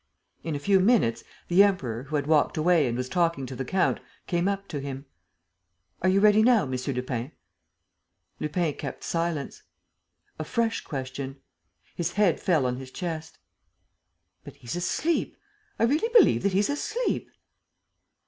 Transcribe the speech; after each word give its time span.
In 0.43 0.55
a 0.55 0.59
few 0.59 0.79
minutes, 0.79 1.23
the 1.47 1.61
Emperor, 1.61 2.05
who 2.05 2.15
had 2.15 2.25
walked 2.25 2.57
away 2.57 2.87
and 2.87 2.97
was 2.97 3.07
talking 3.07 3.45
to 3.45 3.55
the 3.55 3.63
count, 3.63 3.99
came 4.25 4.47
up 4.47 4.67
to 4.69 4.79
him: 4.79 5.05
"Are 6.01 6.09
you 6.09 6.19
ready 6.19 6.41
now, 6.41 6.63
M. 6.63 6.71
Lupin?" 6.71 7.31
Lupin 8.39 8.73
kept 8.73 9.03
silence. 9.03 9.61
A 10.39 10.43
fresh 10.43 10.81
question. 10.83 11.39
His 11.95 12.13
head 12.13 12.39
fell 12.39 12.65
on 12.65 12.77
his 12.77 12.89
chest. 12.89 13.37
"But 14.43 14.55
he's 14.55 14.75
asleep; 14.75 15.37
I 15.77 15.83
really 15.83 16.09
believe 16.15 16.41
that 16.41 16.53
he's 16.53 16.71
asleep!" 16.71 17.29